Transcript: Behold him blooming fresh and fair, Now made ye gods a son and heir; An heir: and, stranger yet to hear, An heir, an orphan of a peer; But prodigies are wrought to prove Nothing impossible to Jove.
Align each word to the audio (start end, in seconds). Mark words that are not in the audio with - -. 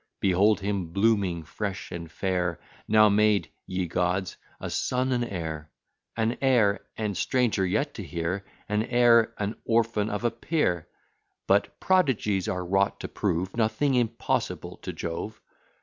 Behold 0.19 0.61
him 0.61 0.87
blooming 0.91 1.43
fresh 1.43 1.91
and 1.91 2.11
fair, 2.11 2.59
Now 2.87 3.07
made 3.07 3.51
ye 3.67 3.85
gods 3.85 4.35
a 4.59 4.67
son 4.71 5.11
and 5.11 5.23
heir; 5.23 5.69
An 6.17 6.39
heir: 6.41 6.87
and, 6.97 7.15
stranger 7.15 7.63
yet 7.67 7.93
to 7.93 8.03
hear, 8.03 8.43
An 8.67 8.81
heir, 8.81 9.35
an 9.37 9.57
orphan 9.63 10.09
of 10.09 10.23
a 10.23 10.31
peer; 10.31 10.87
But 11.45 11.79
prodigies 11.79 12.47
are 12.47 12.65
wrought 12.65 12.99
to 13.01 13.07
prove 13.07 13.55
Nothing 13.55 13.93
impossible 13.93 14.77
to 14.77 14.91
Jove. 14.91 15.39